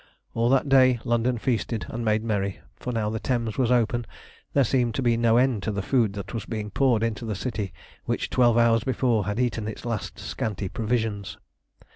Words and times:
All 0.33 0.49
that 0.49 0.67
day 0.67 0.99
London 1.03 1.37
feasted 1.37 1.85
and 1.89 2.03
made 2.03 2.23
merry, 2.23 2.59
for 2.75 2.91
now 2.91 3.11
the 3.11 3.19
Thames 3.19 3.59
was 3.59 3.69
open 3.69 4.07
there 4.53 4.63
seemed 4.63 4.95
to 4.95 5.03
be 5.03 5.15
no 5.15 5.37
end 5.37 5.61
to 5.61 5.71
the 5.71 5.83
food 5.83 6.13
that 6.13 6.33
was 6.33 6.45
being 6.47 6.71
poured 6.71 7.03
into 7.03 7.23
the 7.23 7.35
city 7.35 7.71
which 8.05 8.31
twelve 8.31 8.57
hours 8.57 8.83
before 8.83 9.27
had 9.27 9.39
eaten 9.39 9.67
its 9.67 9.85
last 9.85 10.17
scanty 10.17 10.69
provisions. 10.69 11.37